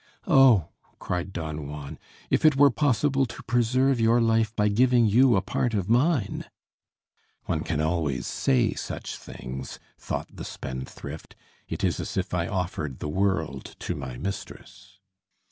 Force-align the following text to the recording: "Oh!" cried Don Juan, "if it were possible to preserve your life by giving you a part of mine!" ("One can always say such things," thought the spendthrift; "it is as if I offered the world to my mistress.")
"Oh!" 0.25 0.69
cried 0.97 1.31
Don 1.31 1.67
Juan, 1.67 1.99
"if 2.31 2.43
it 2.43 2.55
were 2.55 2.71
possible 2.71 3.27
to 3.27 3.43
preserve 3.43 3.99
your 3.99 4.19
life 4.19 4.51
by 4.55 4.67
giving 4.67 5.05
you 5.05 5.35
a 5.35 5.43
part 5.43 5.75
of 5.75 5.91
mine!" 5.91 6.45
("One 7.45 7.59
can 7.61 7.79
always 7.79 8.25
say 8.25 8.73
such 8.73 9.15
things," 9.15 9.77
thought 9.99 10.35
the 10.35 10.43
spendthrift; 10.43 11.35
"it 11.67 11.83
is 11.83 11.99
as 11.99 12.17
if 12.17 12.33
I 12.33 12.47
offered 12.47 12.97
the 12.97 13.09
world 13.09 13.75
to 13.81 13.93
my 13.93 14.17
mistress.") 14.17 14.97